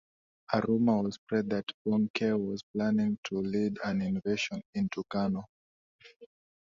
[0.53, 5.45] A rumor was spread that Bonnke was planning to "lead an invasion" into Kano.